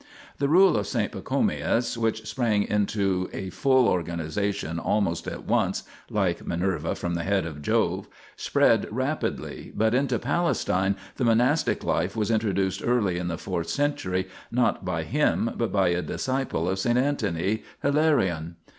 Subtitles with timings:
[0.39, 0.95] The rule of S.
[1.09, 7.45] Pachomius, which sprang into a full organization almost at once (like Minerva from the head
[7.45, 13.37] of Jove), spread rapidly, but into Palestine the monastic life was introduced early in the
[13.37, 16.87] fourth cen tury, not by him, but by a disciple of S.
[16.87, 18.55] Antony, Hilarion.